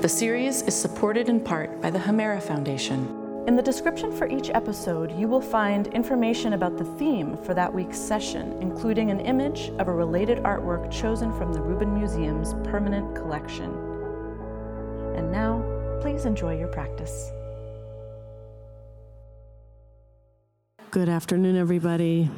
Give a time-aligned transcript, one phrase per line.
[0.00, 3.44] The series is supported in part by the Hemera Foundation.
[3.46, 7.70] In the description for each episode, you will find information about the theme for that
[7.70, 13.14] week's session, including an image of a related artwork chosen from the Rubin Museum's permanent
[13.14, 13.70] collection.
[15.16, 15.62] And now,
[16.00, 17.30] please enjoy your practice.
[20.90, 22.30] Good afternoon, everybody.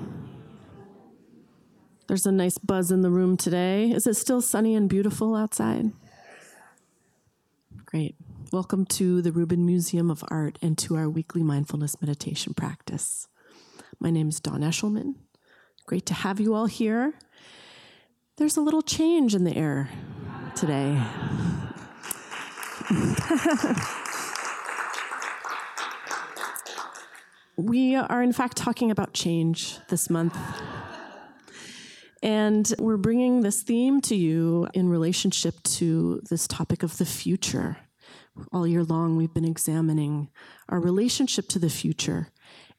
[2.08, 3.92] There's a nice buzz in the room today.
[3.92, 5.92] Is it still sunny and beautiful outside?
[7.92, 8.16] Great.
[8.50, 13.28] Welcome to the Rubin Museum of Art and to our weekly mindfulness meditation practice.
[14.00, 15.16] My name is Dawn Eshelman.
[15.84, 17.12] Great to have you all here.
[18.38, 19.90] There's a little change in the air
[20.56, 21.02] today.
[27.58, 30.34] we are, in fact, talking about change this month.
[32.22, 37.78] And we're bringing this theme to you in relationship to this topic of the future.
[38.52, 40.30] All year long, we've been examining
[40.68, 42.28] our relationship to the future.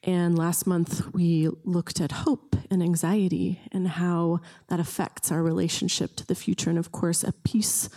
[0.01, 6.15] And last month, we looked at hope and anxiety and how that affects our relationship
[6.17, 6.69] to the future.
[6.69, 7.89] And of course, a piece,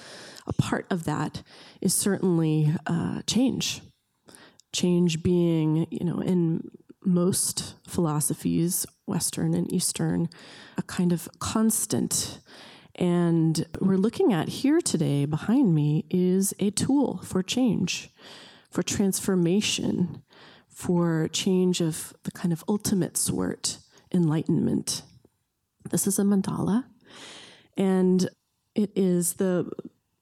[0.46, 1.42] a part of that
[1.80, 3.82] is certainly uh, change.
[4.72, 6.70] Change being, you know, in
[7.06, 10.28] most philosophies, Western and Eastern,
[10.76, 12.40] a kind of constant.
[12.96, 18.10] And we're looking at here today behind me is a tool for change,
[18.70, 20.22] for transformation,
[20.68, 23.78] for change of the kind of ultimate sort,
[24.12, 25.02] enlightenment.
[25.90, 26.84] This is a mandala,
[27.76, 28.28] and
[28.74, 29.70] it is the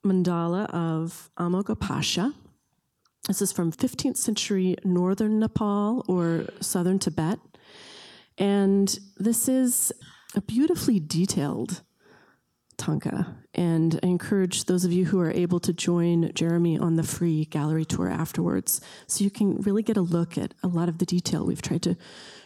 [0.05, 2.33] mandala of Amoghapasha
[3.27, 7.39] this is from 15th century northern Nepal or southern Tibet.
[8.37, 9.91] And this is
[10.35, 11.81] a beautifully detailed
[12.77, 13.33] thangka.
[13.53, 17.45] And I encourage those of you who are able to join Jeremy on the free
[17.45, 21.05] gallery tour afterwards so you can really get a look at a lot of the
[21.05, 21.45] detail.
[21.45, 21.95] We've tried to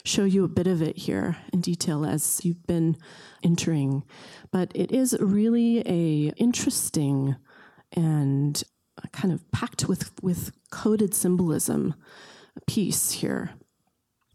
[0.04, 2.96] show you a bit of it here in detail as you've been
[3.44, 4.04] entering.
[4.52, 7.36] But it is really a interesting
[7.92, 8.64] and
[9.12, 11.96] kind of packed with, with coded symbolism
[12.68, 13.52] piece here.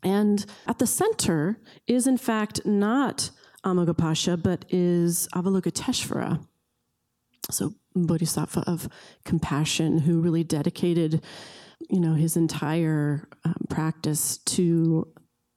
[0.02, 3.30] And at the center is, in fact, not
[3.64, 6.46] Amoghapasha, but is Avalokiteshvara.
[7.50, 8.88] So, Bodhisattva of
[9.24, 11.22] compassion, who really dedicated,
[11.88, 15.06] you know, his entire um, practice to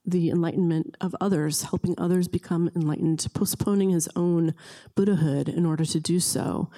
[0.06, 4.54] the enlightenment of others, helping others become enlightened, postponing his own
[4.96, 6.70] Buddhahood in order to do so.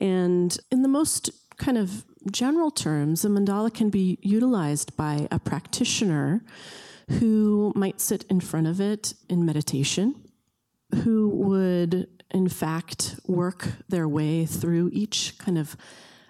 [0.00, 5.38] And in the most kind of general terms, a mandala can be utilized by a
[5.38, 6.42] practitioner
[7.18, 10.14] who might sit in front of it in meditation,
[11.04, 15.76] who would, in fact, work their way through each kind of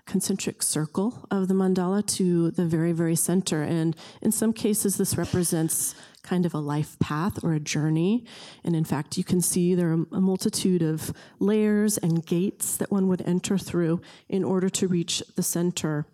[0.07, 3.63] concentric circle of the mandala to the very, very center.
[3.63, 8.25] And in some cases, this represents kind of a life path or a journey.
[8.65, 12.91] And in fact, you can see there are a multitude of layers and gates that
[12.91, 16.07] one would enter through in order to reach the center.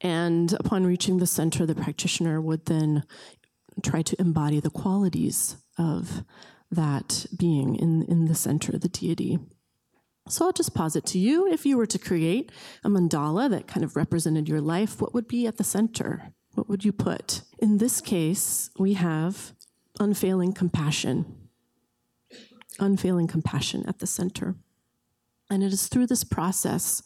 [0.00, 3.04] And upon reaching the center, the practitioner would then
[3.82, 6.24] try to embody the qualities of
[6.70, 9.38] that being in, in the center, the deity.
[10.28, 12.52] So I'll just pause posit to you if you were to create
[12.84, 16.34] a mandala that kind of represented your life, what would be at the center?
[16.68, 17.40] Would you put?
[17.58, 19.54] In this case, we have
[19.98, 21.48] unfailing compassion.
[22.78, 24.54] Unfailing compassion at the center.
[25.50, 27.02] And it is through this process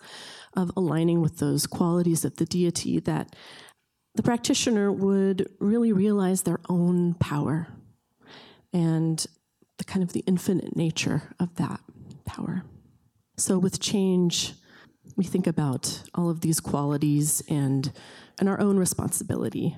[0.57, 3.37] of aligning with those qualities of the deity that
[4.17, 7.69] the practitioner would really realize their own power
[8.73, 9.25] and
[9.79, 11.81] the kind of the infinite nature of that
[12.25, 12.65] power.
[13.37, 14.55] So with change,
[15.17, 17.93] we think about all of these qualities and,
[18.39, 19.77] and our own responsibility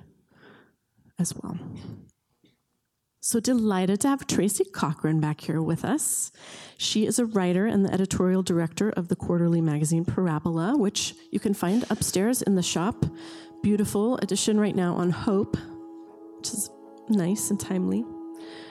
[1.19, 1.59] as well.
[3.21, 6.31] So delighted to have Tracy Cochran back here with us.
[6.77, 11.41] She is a writer and the editorial director of the quarterly magazine Parabola, which you
[11.41, 13.07] can find upstairs in the shop.
[13.63, 15.57] Beautiful edition right now on Hope,
[16.37, 16.69] which is
[17.09, 18.05] nice and timely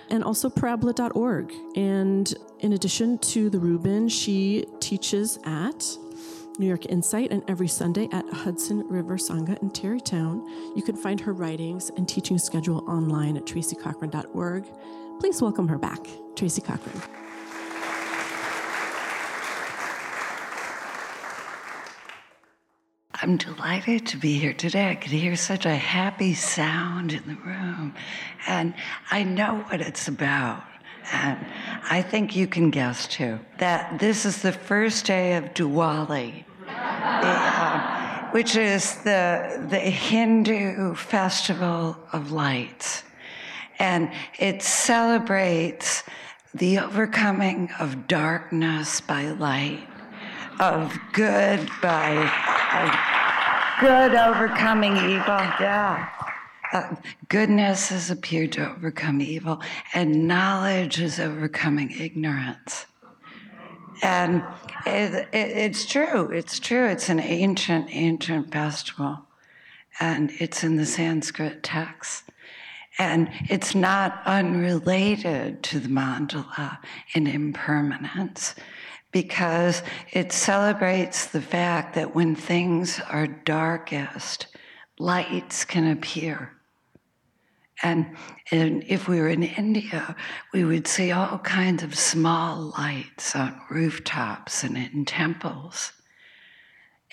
[0.09, 1.51] and also parabola.org.
[1.75, 5.83] And in addition to the Rubin, she teaches at
[6.59, 10.45] New York Insight, and every Sunday at Hudson River Sangha in Tarrytown.
[10.75, 14.65] You can find her writings and teaching schedule online at tracycochran.org.
[15.19, 16.05] Please welcome her back,
[16.35, 17.01] Tracy Cochran.
[23.15, 24.89] I'm delighted to be here today.
[24.91, 27.95] I could hear such a happy sound in the room,
[28.47, 28.73] and
[29.11, 30.63] I know what it's about.
[31.11, 31.45] And
[31.89, 38.31] I think you can guess too that this is the first day of Diwali, uh,
[38.31, 43.03] which is the, the Hindu festival of lights.
[43.79, 46.03] And it celebrates
[46.53, 49.87] the overcoming of darkness by light,
[50.59, 52.29] of good by
[53.81, 55.41] good overcoming evil.
[55.59, 56.07] Yeah.
[56.73, 56.95] Uh,
[57.29, 59.61] goodness has appeared to overcome evil,
[59.93, 62.87] and knowledge is overcoming ignorance.
[64.01, 64.43] And
[64.83, 66.87] it, it, it's true, it's true.
[66.87, 69.19] It's an ancient, ancient festival,
[69.99, 72.23] and it's in the Sanskrit text.
[72.97, 76.79] And it's not unrelated to the mandala
[77.13, 78.55] in impermanence
[79.11, 84.47] because it celebrates the fact that when things are darkest,
[84.97, 86.51] lights can appear.
[87.81, 88.15] And,
[88.51, 90.15] and if we were in India,
[90.53, 95.91] we would see all kinds of small lights on rooftops and in temples.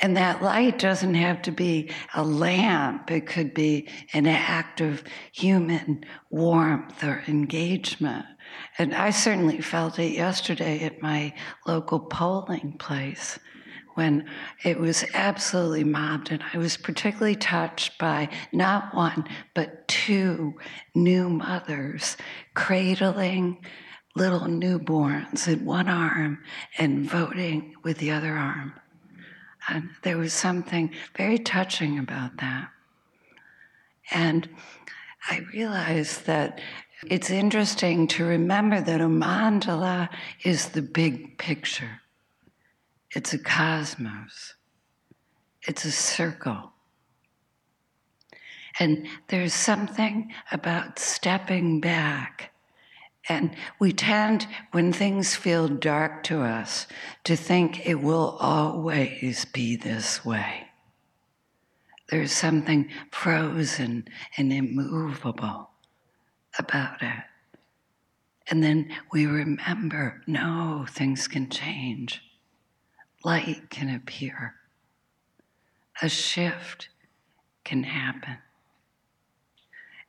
[0.03, 5.05] And that light doesn't have to be a lamp, it could be an act of
[5.33, 8.25] human warmth or engagement.
[8.79, 11.35] And I certainly felt it yesterday at my
[11.67, 13.39] local polling place
[13.95, 14.27] when
[14.65, 16.31] it was absolutely mobbed.
[16.31, 20.55] And I was particularly touched by not one, but two
[20.95, 22.17] new mothers
[22.55, 23.65] cradling
[24.17, 26.39] little newborns in one arm
[26.79, 28.75] and voting with the other arm.
[29.69, 32.71] And there was something very touching about that.
[34.11, 34.49] And
[35.29, 36.61] I realized that
[37.07, 40.09] it's interesting to remember that a mandala
[40.45, 42.00] is the big picture.
[43.13, 44.55] It's a cosmos,
[45.63, 46.73] it's a circle.
[48.79, 52.53] And there's something about stepping back.
[53.29, 56.87] And we tend, when things feel dark to us,
[57.25, 60.69] to think it will always be this way.
[62.09, 65.71] There's something frozen and immovable
[66.59, 67.25] about it.
[68.49, 72.23] And then we remember no, things can change
[73.25, 74.55] light can appear,
[76.03, 76.89] a shift
[77.65, 78.39] can happen.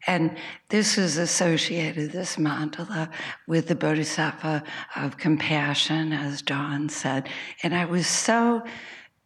[0.08, 0.36] And
[0.69, 3.12] this is associated, this mandala,
[3.48, 4.63] with the Bodhisattva
[4.96, 7.30] of compassion, as Dawn said.
[7.62, 8.63] And I was so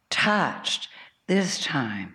[0.10, 0.90] touched
[1.28, 2.14] this time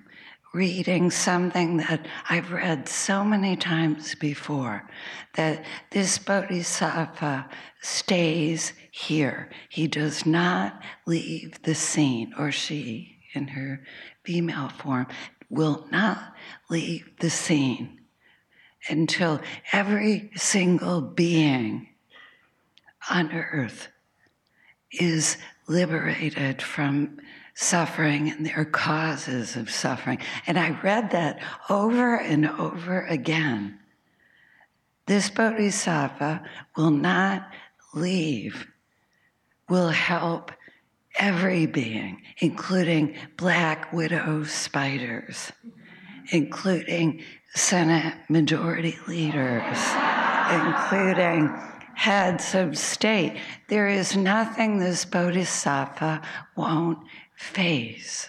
[0.52, 4.88] reading something that I've read so many times before
[5.34, 7.48] that this bodhisattva
[7.80, 9.48] stays here.
[9.68, 13.84] He does not leave the scene, or she, in her
[14.24, 15.06] female form,
[15.48, 16.34] will not
[16.68, 18.00] leave the scene
[18.88, 19.40] until
[19.72, 21.88] every single being
[23.08, 23.88] on earth
[24.92, 25.36] is
[25.68, 27.18] liberated from
[27.60, 30.18] suffering and their causes of suffering.
[30.46, 33.78] And I read that over and over again.
[35.06, 36.42] This bodhisattva
[36.76, 37.50] will not
[37.92, 38.66] leave,
[39.68, 40.52] will help
[41.18, 45.52] every being, including black widow spiders,
[46.32, 47.22] including
[47.54, 49.76] Senate majority leaders,
[50.50, 51.54] including
[51.94, 53.36] heads of state.
[53.68, 56.22] There is nothing this bodhisattva
[56.56, 56.98] won't
[57.40, 58.28] face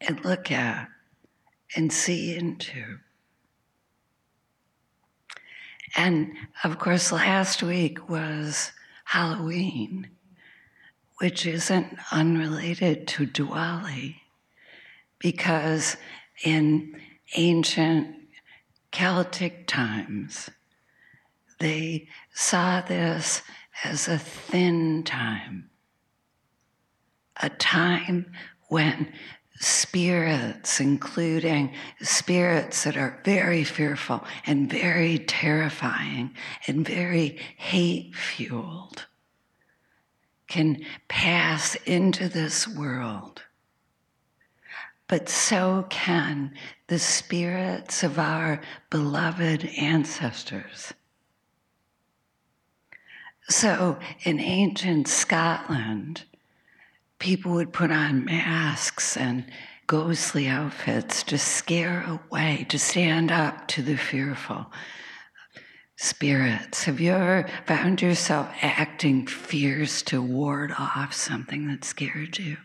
[0.00, 0.88] and look at
[1.74, 2.98] and see into.
[5.96, 6.32] And
[6.62, 8.70] of course, last week was
[9.04, 10.10] Halloween,
[11.18, 14.16] which isn't unrelated to Diwali,
[15.18, 15.96] because
[16.44, 16.98] in
[17.36, 18.16] ancient
[18.92, 20.50] Celtic times,
[21.58, 23.42] they saw this
[23.84, 25.68] as a thin time,
[27.42, 28.32] a time
[28.68, 29.12] when
[29.58, 36.34] spirits, including spirits that are very fearful and very terrifying
[36.66, 39.06] and very hate fueled,
[40.48, 43.42] can pass into this world.
[45.06, 46.54] But so can
[46.86, 50.92] the spirits of our beloved ancestors.
[53.48, 56.24] So in ancient Scotland,
[57.22, 59.44] people would put on masks and
[59.86, 64.66] ghostly outfits to scare away, to stand up to the fearful
[65.96, 66.82] spirits.
[66.82, 72.56] Have you ever found yourself acting fierce to ward off something that scared you?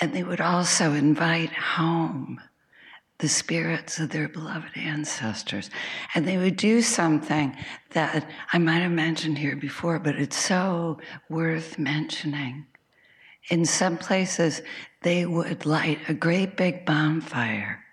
[0.00, 2.40] And they would also invite home
[3.18, 5.68] the spirits of their beloved ancestors.
[6.14, 7.56] And they would do something
[7.90, 12.66] that I might have mentioned here before, but it's so worth mentioning.
[13.48, 14.62] In some places,
[15.02, 17.86] they would light a great big bonfire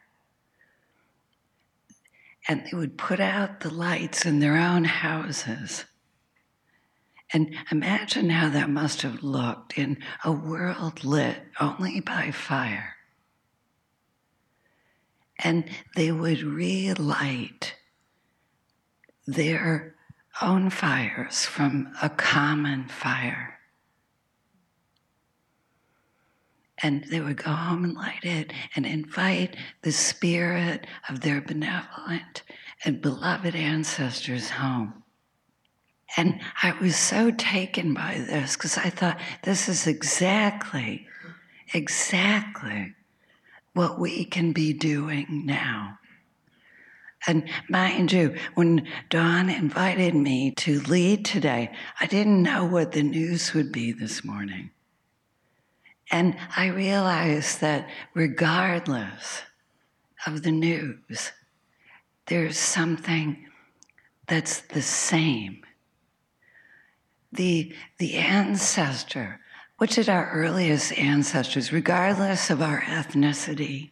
[2.48, 5.86] and they would put out the lights in their own houses.
[7.32, 12.96] And imagine how that must have looked in a world lit only by fire.
[15.40, 17.76] And they would relight
[19.26, 19.96] their
[20.42, 23.53] own fires from a common fire.
[26.84, 32.44] And they would go home and light it and invite the spirit of their benevolent
[32.84, 35.04] and beloved ancestors home.
[36.18, 41.08] And I was so taken by this because I thought this is exactly,
[41.74, 42.94] exactly
[43.74, 45.98] what we can be doing now.
[47.26, 53.04] And mind you, when Dawn invited me to lead today, I didn't know what the
[53.04, 54.72] news would be this morning.
[56.14, 59.42] And I realized that regardless
[60.28, 61.32] of the news,
[62.28, 63.48] there's something
[64.28, 65.64] that's the same.
[67.32, 69.40] The, the ancestor,
[69.80, 73.90] which is our earliest ancestors, regardless of our ethnicity,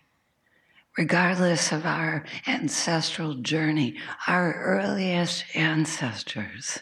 [0.99, 3.97] regardless of our ancestral journey,
[4.27, 6.77] our earliest ancestors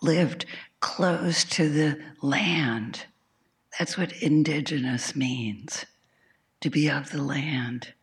[0.00, 0.46] lived
[0.80, 3.04] close to the land.
[3.76, 5.84] That's what indigenous means,
[6.60, 7.94] to be of the land.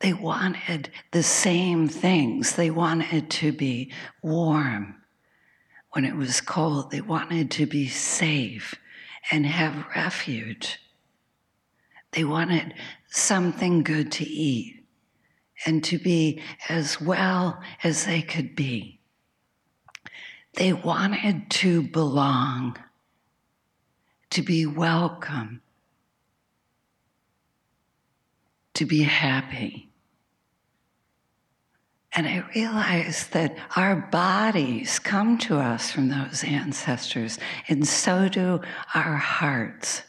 [0.00, 2.54] They wanted the same things.
[2.54, 5.02] They wanted to be warm
[5.92, 6.90] when it was cold.
[6.90, 8.74] They wanted to be safe
[9.30, 10.78] and have refuge.
[12.12, 12.74] They wanted
[13.08, 14.86] something good to eat
[15.66, 19.00] and to be as well as they could be.
[20.54, 22.76] They wanted to belong,
[24.30, 25.62] to be welcome,
[28.74, 29.88] to be happy.
[32.12, 38.60] And I realized that our bodies come to us from those ancestors, and so do
[38.94, 40.02] our hearts.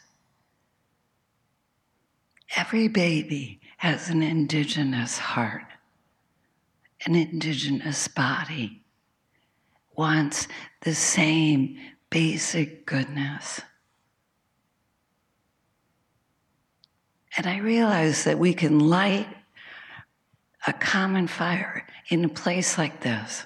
[2.56, 5.66] Every baby has an indigenous heart,
[7.06, 8.82] an indigenous body,
[9.96, 10.48] wants
[10.80, 13.60] the same basic goodness.
[17.36, 19.28] And I realized that we can light
[20.66, 23.44] a common fire in a place like this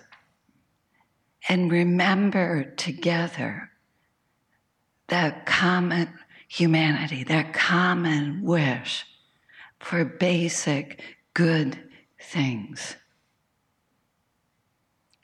[1.48, 3.70] and remember together
[5.08, 6.08] that common
[6.48, 9.04] humanity, that common wish
[9.78, 11.02] for basic
[11.34, 11.78] good
[12.18, 12.96] things.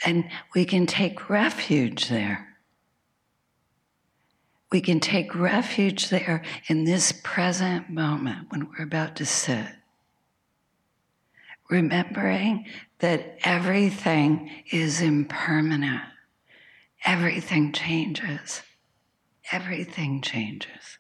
[0.05, 2.50] And we can take refuge there.
[4.71, 9.67] We can take refuge there in this present moment when we're about to sit
[11.71, 12.67] remembering
[12.99, 16.03] that everything is impermanent,
[17.05, 18.63] everything changes,
[19.53, 20.99] everything changes.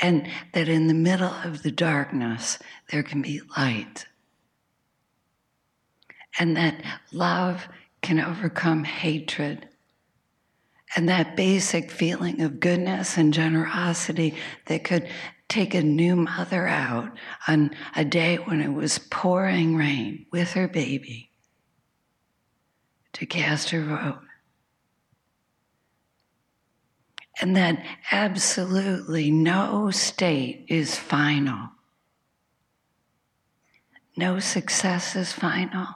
[0.00, 2.58] And that in the middle of the darkness,
[2.90, 4.06] there can be light.
[6.38, 7.68] And that love
[8.02, 9.68] can overcome hatred.
[10.96, 14.34] And that basic feeling of goodness and generosity
[14.64, 15.06] that could
[15.46, 17.12] take a new mother out
[17.46, 21.30] on a day when it was pouring rain with her baby
[23.12, 24.22] to cast her vote.
[27.40, 31.68] And that absolutely no state is final.
[34.16, 35.88] No success is final,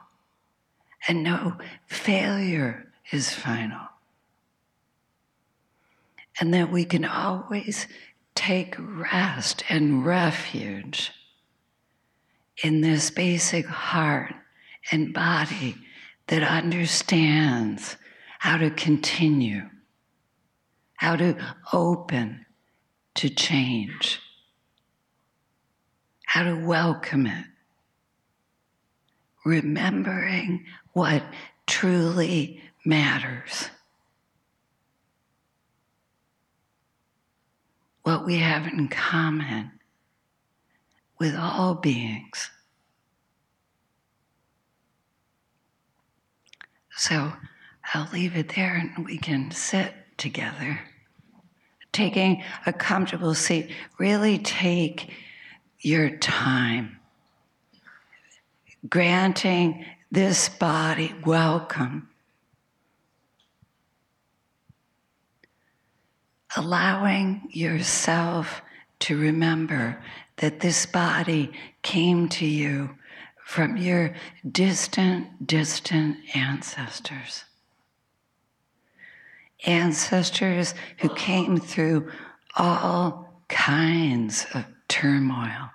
[1.08, 3.89] and no failure is final.
[6.40, 7.86] And that we can always
[8.34, 11.12] take rest and refuge
[12.64, 14.34] in this basic heart
[14.90, 15.76] and body
[16.28, 17.96] that understands
[18.38, 19.68] how to continue,
[20.94, 21.36] how to
[21.72, 22.46] open
[23.16, 24.18] to change,
[26.24, 27.44] how to welcome it,
[29.44, 31.22] remembering what
[31.66, 33.68] truly matters.
[38.10, 39.70] What we have in common
[41.20, 42.50] with all beings.
[46.96, 47.32] So
[47.94, 50.80] I'll leave it there and we can sit together.
[51.92, 55.12] Taking a comfortable seat, really take
[55.78, 56.98] your time.
[58.88, 62.09] Granting this body welcome.
[66.56, 68.62] Allowing yourself
[69.00, 70.02] to remember
[70.36, 71.52] that this body
[71.82, 72.90] came to you
[73.44, 74.14] from your
[74.50, 77.44] distant, distant ancestors.
[79.66, 82.10] Ancestors who came through
[82.56, 85.70] all kinds of turmoil,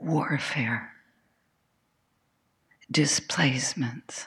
[0.00, 0.92] warfare,
[2.90, 4.26] displacements,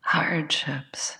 [0.00, 1.18] hardships,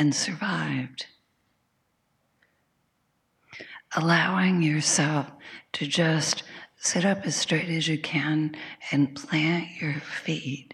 [0.00, 1.04] and survived.
[3.94, 5.30] Allowing yourself
[5.74, 6.42] to just
[6.76, 8.56] sit up as straight as you can
[8.92, 10.72] and plant your feet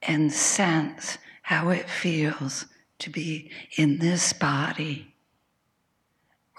[0.00, 2.64] and sense how it feels
[3.00, 5.14] to be in this body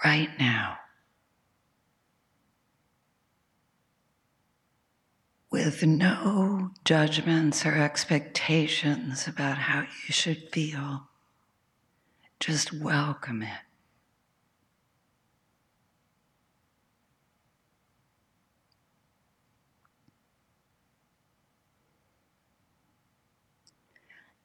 [0.04, 0.78] right now.
[5.56, 11.08] With no judgments or expectations about how you should feel,
[12.38, 13.60] just welcome it.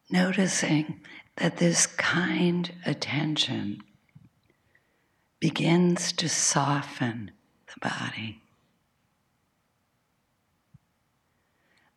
[0.09, 1.01] noticing
[1.37, 3.81] that this kind attention
[5.41, 7.31] begins to soften
[7.67, 8.41] the body.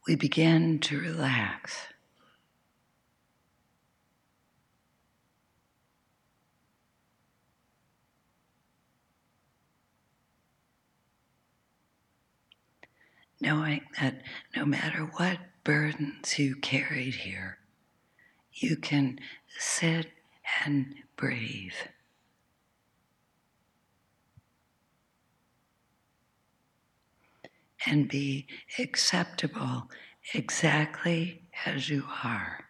[0.07, 1.87] We begin to relax.
[13.41, 14.23] Knowing that
[14.55, 17.59] no matter what burdens you carried here,
[18.53, 19.19] you can
[19.59, 20.09] sit
[20.65, 21.73] and breathe.
[27.87, 28.47] And be
[28.79, 29.91] acceptable
[30.33, 32.65] exactly as you are.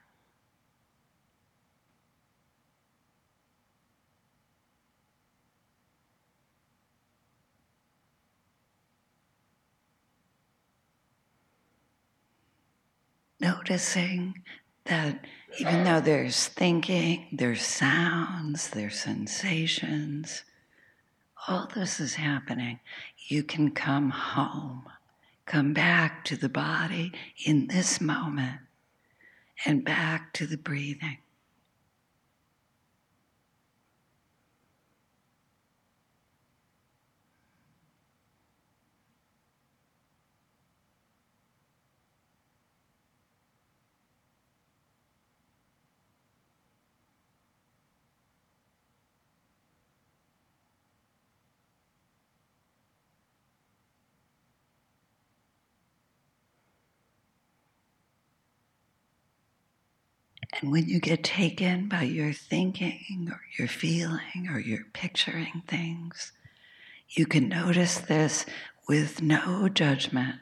[13.41, 14.43] Noticing
[14.87, 15.27] that
[15.59, 20.45] even though there's thinking, there's sounds, there's sensations,
[21.47, 22.81] all this is happening,
[23.29, 24.85] you can come home,
[25.47, 27.13] come back to the body
[27.45, 28.61] in this moment,
[29.65, 31.19] and back to the breathing.
[60.65, 66.33] And when you get taken by your thinking or your feeling or your picturing things,
[67.11, 68.47] you can notice this
[68.89, 70.37] with no judgment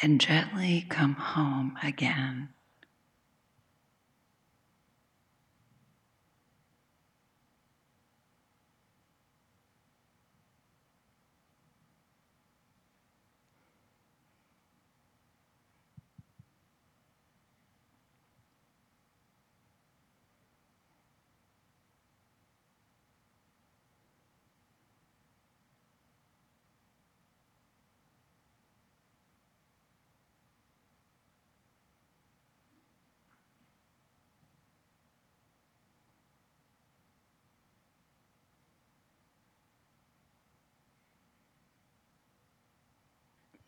[0.00, 2.48] and gently come home again.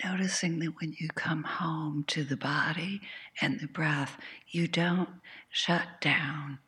[0.04, 3.00] Noticing that when you come home to the body
[3.40, 4.16] and the breath,
[4.48, 5.08] you don't
[5.48, 6.58] shut down,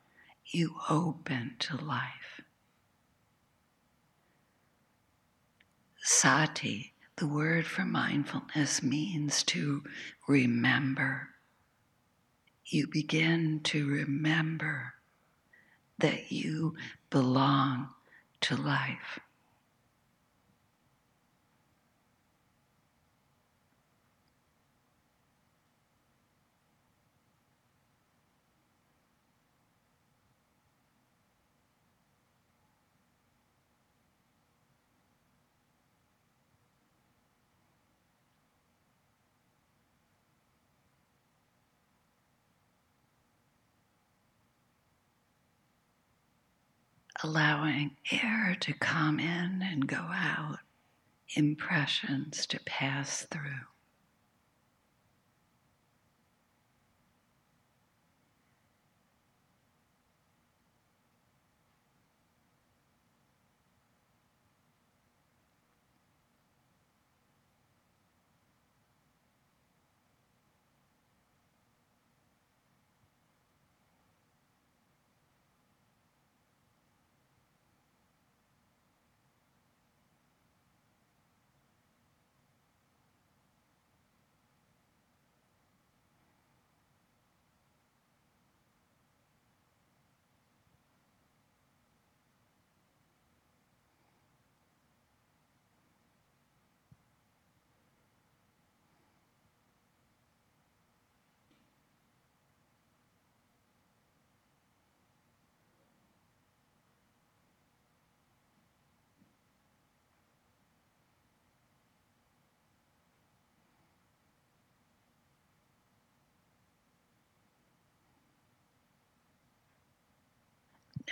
[0.46, 2.42] you open to life.
[6.02, 9.82] Sati, the word for mindfulness, means to
[10.26, 11.28] remember.
[12.66, 14.94] You begin to remember
[15.98, 16.74] that you
[17.10, 17.90] belong
[18.40, 19.20] to life.
[47.22, 50.58] Allowing air to come in and go out,
[51.36, 53.71] impressions to pass through.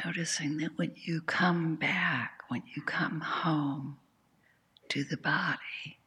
[0.04, 3.98] Noticing that when you come back, when you come home
[4.88, 5.98] to the body,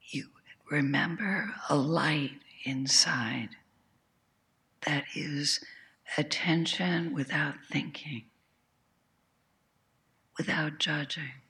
[0.00, 0.26] you
[0.70, 3.50] remember a light inside
[4.86, 5.60] that is
[6.18, 8.24] attention without thinking,
[10.38, 11.41] without judging.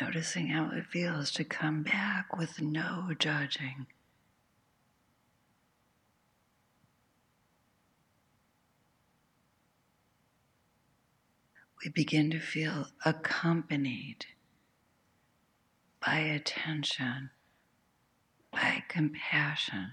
[0.00, 3.86] Noticing how it feels to come back with no judging.
[11.84, 14.26] We begin to feel accompanied
[16.04, 17.30] by attention,
[18.52, 19.92] by compassion.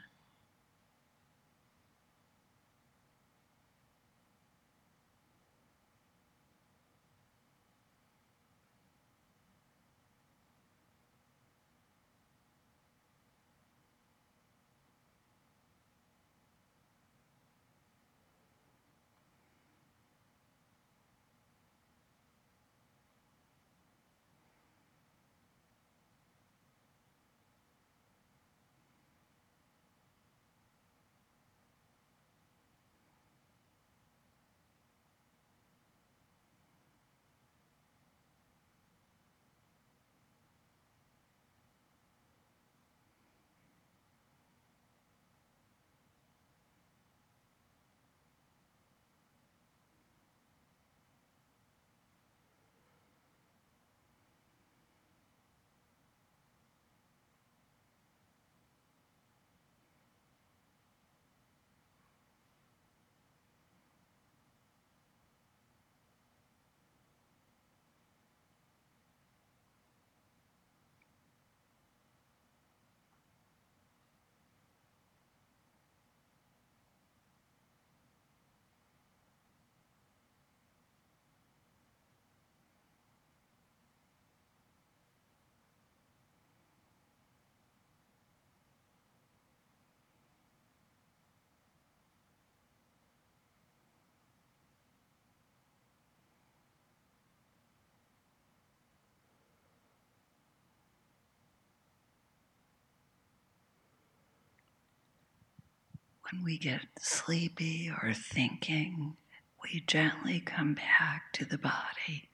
[106.32, 109.16] When we get sleepy or thinking,
[109.64, 112.30] we gently come back to the body,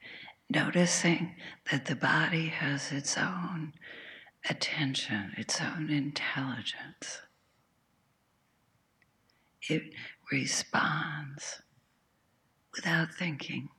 [0.49, 1.35] noticing
[1.71, 3.73] that the body has its own
[4.49, 7.21] attention, its own intelligence.
[9.69, 9.83] It
[10.31, 11.61] responds
[12.75, 13.69] without thinking.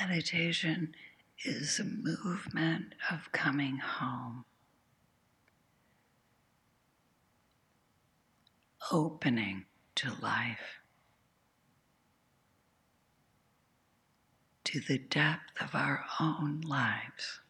[0.00, 0.94] Meditation
[1.44, 4.46] is a movement of coming home,
[8.90, 10.80] opening to life,
[14.64, 17.40] to the depth of our own lives.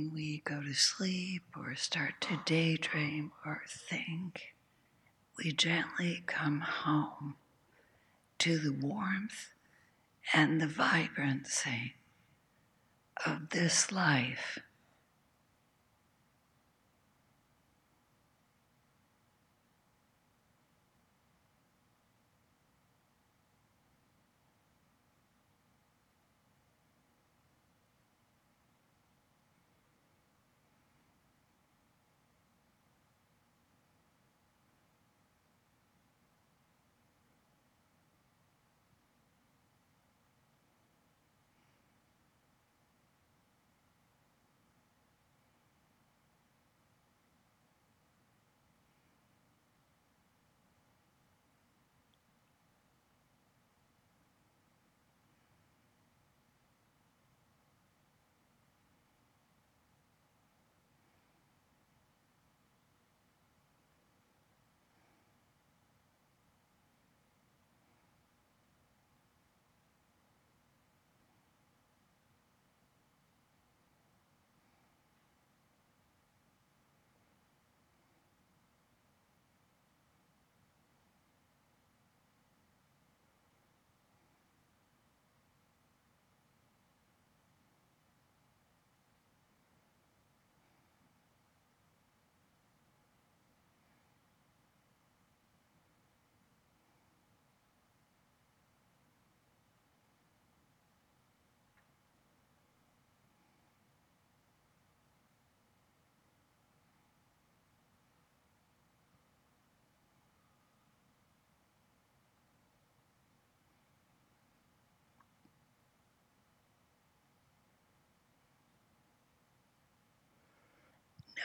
[0.00, 4.54] When we go to sleep or start to daydream or think,
[5.36, 7.34] we gently come home
[8.38, 9.50] to the warmth
[10.32, 11.96] and the vibrancy
[13.26, 14.58] of this life.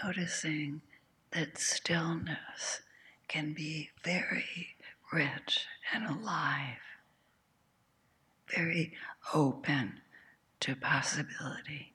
[0.06, 0.82] Noticing
[1.32, 2.82] that stillness
[3.28, 4.76] can be very
[5.12, 6.78] rich and alive,
[8.56, 8.94] very
[9.34, 10.00] open
[10.60, 11.95] to possibility.